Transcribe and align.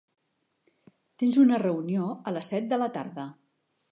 Tens 1.23 1.37
una 1.43 1.59
reunió 1.65 2.09
a 2.31 2.35
les 2.39 2.51
set 2.55 2.73
de 2.75 2.83
la 2.85 2.91
tarda. 2.99 3.29